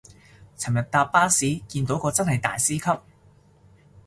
[0.57, 3.01] 尋日搭巴士見到個真係大師級